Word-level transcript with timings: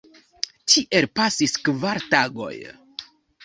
Tiel 0.75 1.07
pasis 1.21 1.55
kvar 1.69 2.03
tagoj. 2.17 2.53